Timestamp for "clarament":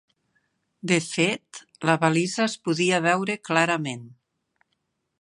3.51-4.07